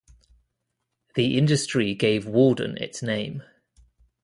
[1.13, 3.43] The industry gave Walden its name.